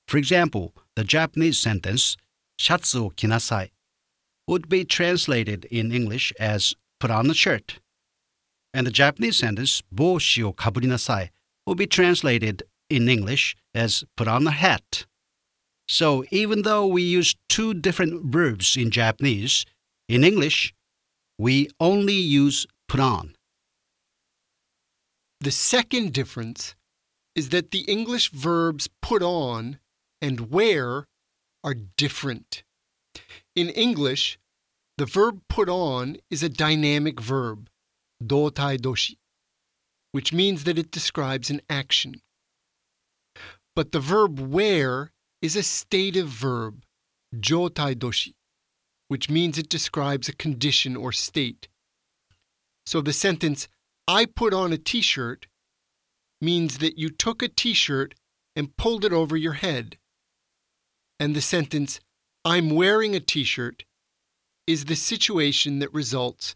[0.07, 2.15] For example, the Japanese sentence
[2.57, 3.71] "shatsu o kinasai"
[4.47, 7.79] would be translated in English as "put on a shirt,"
[8.73, 11.31] and the Japanese sentence "boshi o kaburinasai"
[11.65, 15.05] will be translated in English as put on a hat.
[15.87, 19.65] So even though we use two different verbs in Japanese,
[20.07, 20.73] in English,
[21.37, 23.35] we only use put on.
[25.41, 26.75] The second difference
[27.35, 29.79] is that the English verbs put on
[30.21, 31.05] and wear
[31.63, 32.63] are different.
[33.55, 34.39] In English,
[34.97, 37.69] the verb put on is a dynamic verb,
[38.23, 39.17] dotai doshi
[40.13, 42.21] which means that it describes an action.
[43.75, 45.11] But the verb wear
[45.41, 46.83] is a stative verb,
[47.35, 48.35] jotai doshi,
[49.07, 51.67] which means it describes a condition or state.
[52.85, 53.67] So the sentence,
[54.07, 55.47] I put on a t shirt,
[56.39, 58.13] means that you took a t shirt
[58.55, 59.97] and pulled it over your head.
[61.19, 61.99] And the sentence,
[62.45, 63.83] I'm wearing a t shirt,
[64.67, 66.53] is the situation that results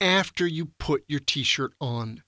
[0.00, 2.23] after you put your t shirt on.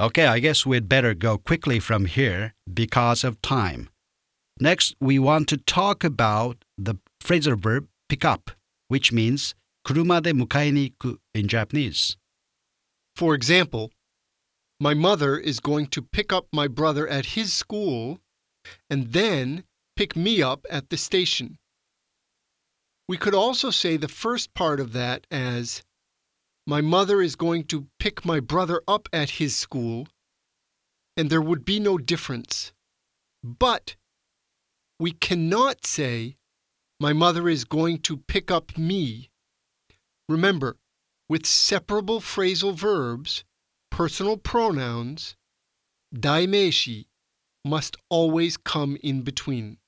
[0.00, 3.88] Okay, I guess we'd better go quickly from here because of time.
[4.58, 8.50] Next, we want to talk about the phrasal verb pick up,
[8.88, 9.54] which means
[9.86, 12.16] kuruma de mukae ni iku in Japanese.
[13.14, 13.92] For example,
[14.80, 18.18] my mother is going to pick up my brother at his school
[18.90, 19.62] and then
[19.96, 21.56] pick me up at the station.
[23.08, 25.82] We could also say the first part of that as
[26.66, 30.08] my mother is going to pick my brother up at his school,
[31.14, 32.72] and there would be no difference.
[33.42, 33.96] But
[34.98, 36.36] we cannot say
[37.00, 39.28] My mother is going to pick up me.
[40.28, 40.76] Remember,
[41.28, 43.44] with separable phrasal verbs,
[43.90, 45.36] personal pronouns,
[46.14, 47.06] daimeishi
[47.64, 49.78] must always come in between.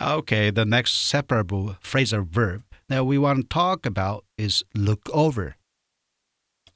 [0.00, 5.54] Okay, the next separable phrasal verb that we want to talk about is look over.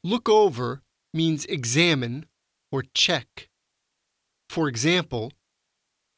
[0.04, 2.26] Look over means examine
[2.70, 3.48] or check.
[4.48, 5.32] For example,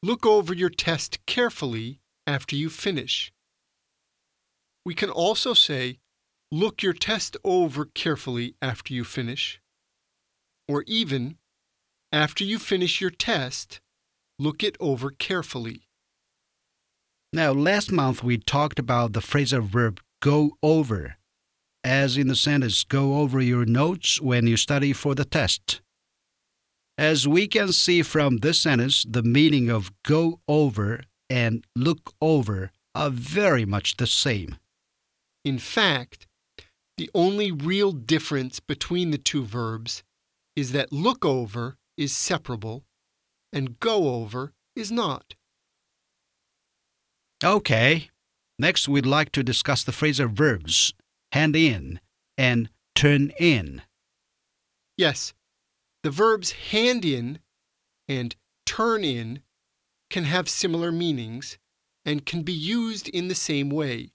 [0.03, 3.31] look over your test carefully after you finish.
[4.85, 5.97] We can also say,
[6.51, 9.59] look your test over carefully after you finish.
[10.67, 11.37] Or even,
[12.11, 13.81] after you finish your test,
[14.37, 15.86] look it over carefully.
[17.33, 21.17] Now, last month we talked about the phrasal verb go over,
[21.83, 25.81] as in the sentence go over your notes when you study for the test.
[26.97, 32.71] As we can see from this sentence, the meaning of go over and look over
[32.95, 34.57] are very much the same.
[35.43, 36.27] In fact,
[36.97, 40.03] the only real difference between the two verbs
[40.55, 42.85] is that look over is separable
[43.53, 45.35] and go over is not.
[47.43, 48.09] Okay,
[48.57, 50.93] next we'd like to discuss the phrasal verbs
[51.33, 51.99] hand in
[52.37, 53.83] and turn in.
[54.97, 55.33] Yes,
[56.03, 57.39] the verbs hand in
[58.07, 58.35] and
[58.65, 59.41] turn in
[60.09, 61.59] can have similar meanings
[62.05, 64.11] and can be used in the same way.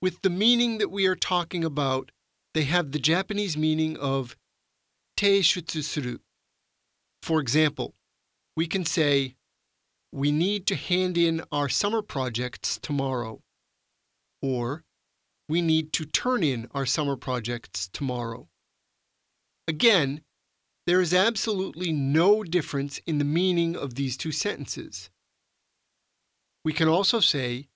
[0.00, 2.10] With the meaning that we are talking about,
[2.54, 4.36] they have the Japanese meaning of
[5.16, 6.18] teishutsu suru.
[7.22, 7.94] For example,
[8.56, 9.34] we can say,
[10.12, 13.42] we need to hand in our summer projects tomorrow.
[14.40, 14.84] Or,
[15.48, 18.48] we need to turn in our summer projects tomorrow.
[19.66, 20.22] Again,
[20.86, 25.10] there is absolutely no difference in the meaning of these two sentences.
[26.64, 27.68] We can also say,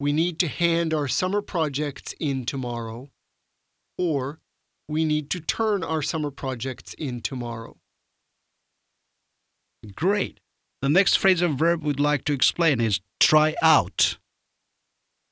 [0.00, 3.10] we need to hand our summer projects in tomorrow,
[3.96, 4.40] or
[4.88, 7.76] we need to turn our summer projects in tomorrow.
[9.94, 10.40] Great.
[10.80, 14.18] The next phrasal verb we'd like to explain is try out.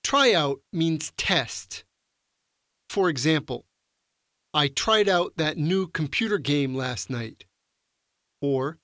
[0.02, 1.84] Try out means test.
[2.90, 3.64] For example,
[4.52, 7.44] I tried out that new computer game last night.
[8.40, 8.78] Or,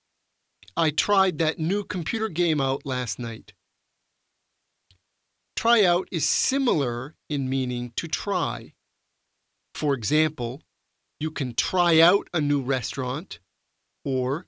[0.76, 3.54] I tried that new computer game out last night.
[5.56, 8.74] Try out is similar in meaning to try.
[9.74, 10.62] For example,
[11.18, 13.38] you can try out a new restaurant,
[14.04, 14.46] or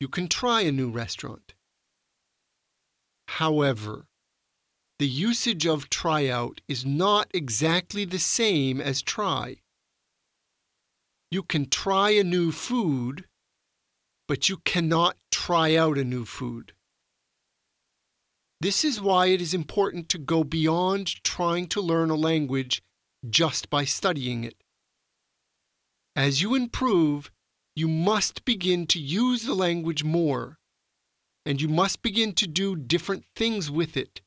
[0.00, 1.54] you can try a new restaurant.
[3.28, 4.06] However,
[4.98, 9.56] the usage of try out is not exactly the same as try.
[11.30, 13.24] You can try a new food,
[14.28, 16.72] but you cannot try out a new food.
[18.60, 22.82] This is why it is important to go beyond trying to learn a language
[23.28, 24.54] just by studying it.
[26.14, 27.30] As you improve,
[27.76, 30.58] you must begin to use the language more,
[31.44, 34.20] and you must begin to do different things with it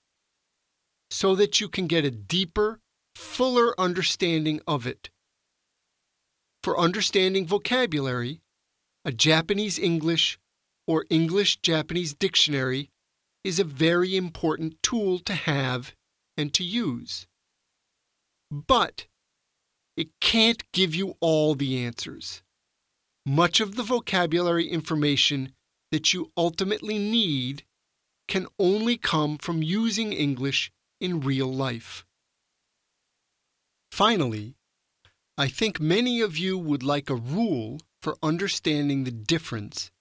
[1.10, 2.80] so that you can get a deeper,
[3.16, 5.10] fuller understanding of it.
[6.62, 8.42] For understanding vocabulary,
[9.06, 10.38] a Japanese English
[10.86, 12.90] or English Japanese dictionary
[13.44, 15.96] is a very important tool to have
[16.36, 17.26] and to use.
[18.52, 19.08] But
[19.96, 22.44] it can't give you all the answers.
[23.28, 25.52] Much of the vocabulary information
[25.92, 27.66] that you ultimately need
[28.26, 30.72] can only come from using English
[31.02, 32.06] in real life.
[33.92, 34.56] Finally,
[35.38, 39.92] I think many of you would like a rule for understanding the difference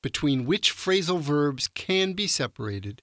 [0.00, 3.02] between which phrasal verbs can be separated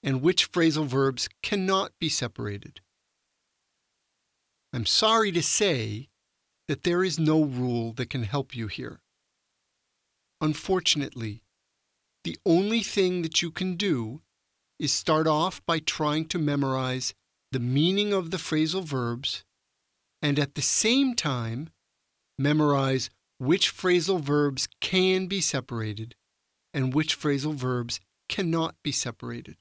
[0.00, 2.80] and which phrasal verbs cannot be separated.
[4.72, 6.06] I'm sorry to say
[6.68, 9.00] that there is no rule that can help you here.
[10.40, 11.42] Unfortunately,
[12.24, 14.20] the only thing that you can do
[14.78, 17.14] is start off by trying to memorize
[17.52, 19.44] the meaning of the phrasal verbs
[20.20, 21.70] and at the same time
[22.38, 23.08] memorize
[23.38, 26.14] which phrasal verbs can be separated
[26.74, 29.56] and which phrasal verbs cannot be separated.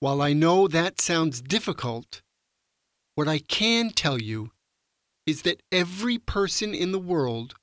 [0.00, 2.22] While I know that sounds difficult,
[3.14, 4.50] what I can tell you
[5.26, 7.54] is that every person in the world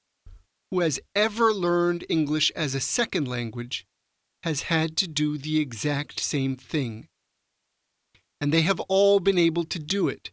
[0.72, 3.86] who has ever learned English as a second language
[4.44, 7.08] has had to do the exact same thing.
[8.40, 10.32] And they have all been able to do it.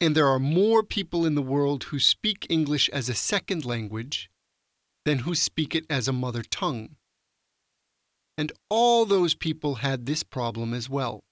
[0.00, 4.30] And there are more people in the world who speak English as a second language
[5.04, 6.96] than who speak it as a mother tongue.
[8.36, 11.24] And all those people had this problem as well.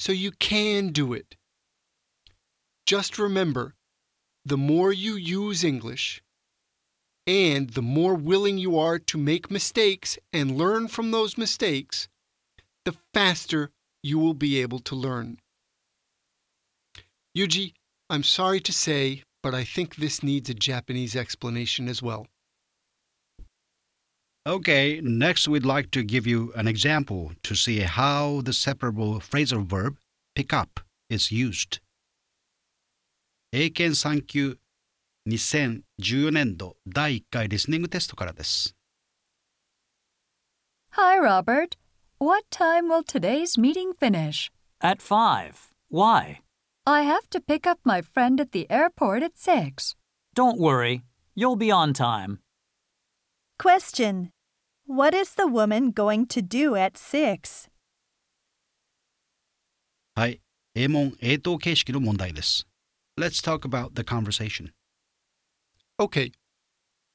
[0.00, 1.36] So you can do it.
[2.86, 3.74] Just remember
[4.46, 6.22] the more you use English,
[7.26, 12.08] and the more willing you are to make mistakes and learn from those mistakes,
[12.86, 13.72] the faster
[14.02, 15.38] you will be able to learn.
[17.36, 17.74] Yuji,
[18.08, 22.26] I'm sorry to say, but I think this needs a Japanese explanation as well.
[24.47, 29.65] Okay, next we'd like to give you an example to see how the separable phrasal
[29.65, 29.97] verb
[30.35, 31.79] pick up is used.
[33.51, 34.59] 英検3級
[35.27, 38.75] 2014年度第1回リスニングテストからです。
[40.91, 41.75] Hi, Robert.
[42.19, 44.51] What time will today's meeting finish?
[44.79, 45.73] At 5.
[45.89, 46.41] Why?
[46.85, 49.95] I have to pick up my friend at the airport at 6.
[50.35, 51.01] Don't worry.
[51.33, 52.39] You'll be on time.
[53.59, 54.31] Question.
[54.85, 57.69] What is the woman going to do at 6?
[60.15, 60.41] はい、
[60.75, 62.67] 英問英答形式の問題です。
[63.17, 64.71] Let's talk about the conversation.
[65.97, 66.31] Okay,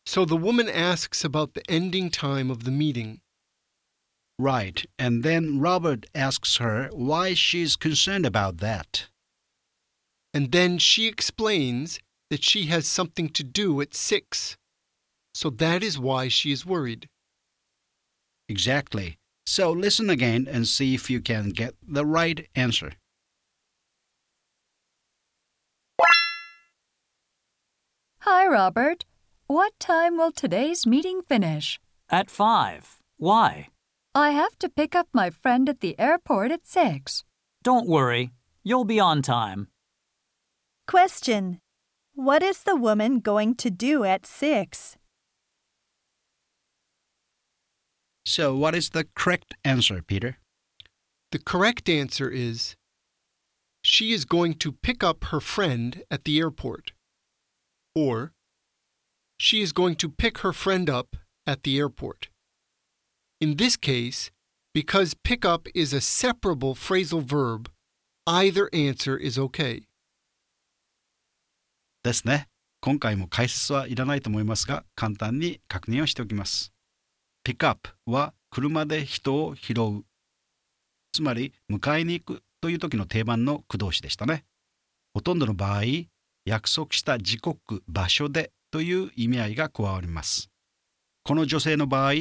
[0.05, 3.21] so the woman asks about the ending time of the meeting.
[4.39, 9.09] Right, and then Robert asks her why she's concerned about that.
[10.33, 14.57] And then she explains that she has something to do at 6.
[15.36, 17.10] So that is why she is worried.
[18.48, 19.18] Exactly.
[19.46, 22.94] So listen again and see if you can get the right answer.
[28.20, 29.04] Hi, Robert.
[29.48, 31.82] What time will today's meeting finish?
[32.10, 33.02] At 5.
[33.18, 33.68] Why?
[34.16, 37.26] I have to pick up my friend at the airport at 6.
[37.62, 38.32] Don't worry.
[38.64, 39.68] You'll be on time.
[40.88, 41.60] Question.
[42.14, 44.96] What is the woman going to do at 6?
[48.25, 50.37] So, what is the correct answer, Peter?
[51.33, 52.77] The correct answer is
[53.83, 56.93] she is going to pick up her friend at the airport.
[57.95, 58.33] Or
[59.39, 61.17] she is going to pick her friend up
[61.47, 62.29] at the airport.
[63.41, 64.31] In this case,
[64.75, 67.71] because pick up is a separable phrasal verb,
[68.27, 69.87] either answer is okay.
[72.03, 72.49] ですね。
[72.81, 76.73] 今回も解説はいらないと思いますが、簡単に確認をしておきます。
[77.46, 80.04] Pick up は車で人を拾う。
[81.14, 84.46] つまり、迎えに行くという時の定番の駆動詞でしたね。
[85.14, 85.84] ほとんどの場合、
[86.44, 90.50] 約束した時刻、場所でという意味合いが加わります。
[91.24, 92.14] この女性の場合、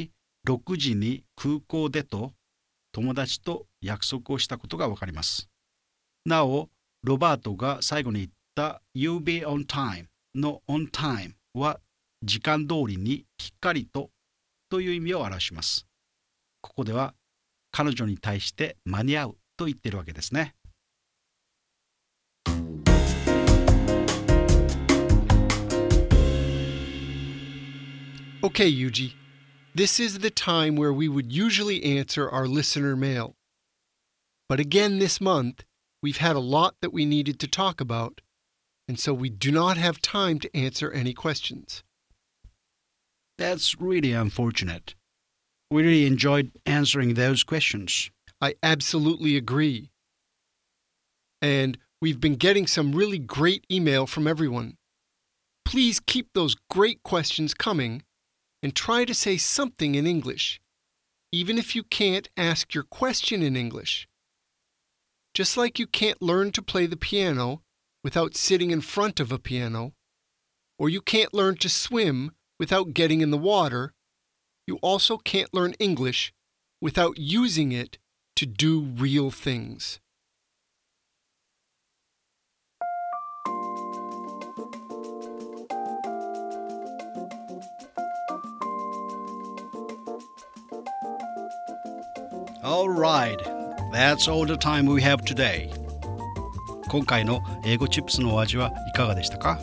[0.46, 2.32] 6時に空港でと
[2.92, 5.48] 友達と約束をしたことがわかります。
[6.26, 6.68] なお、
[7.02, 11.80] ロバートが最後に言った You be on time の on time は
[12.22, 14.10] 時間通りにきっかりと
[14.73, 15.87] という意味を表します。
[16.61, 17.13] ここでは
[17.71, 20.55] 彼女に対して間に合うと言っているわけですね。
[28.41, 29.15] Okay, Yuji.
[29.75, 33.35] This is the time where we would usually answer our listener mail.
[34.47, 35.65] But again this month,
[36.01, 38.21] we've had a lot that we needed to talk about,
[38.87, 41.83] and so we do not have time to answer any questions.
[43.36, 44.94] That's really unfortunate.
[45.70, 48.10] We really enjoyed answering those questions.
[48.40, 49.90] I absolutely agree.
[51.42, 54.76] And we've been getting some really great email from everyone.
[55.64, 58.02] Please keep those great questions coming
[58.62, 60.60] and try to say something in English,
[61.32, 64.06] even if you can't ask your question in English.
[65.34, 67.62] Just like you can't learn to play the piano
[68.04, 69.94] without sitting in front of a piano,
[70.78, 72.30] or you can't learn to swim
[72.63, 73.93] without getting in the water,
[74.67, 76.33] you also can't learn English
[76.81, 77.97] without using it
[78.35, 79.99] to do real things.
[92.61, 93.39] All right,
[93.91, 95.71] that's all the time we have today.
[96.89, 99.59] 今回の英語チップスのお味はいかがでしたか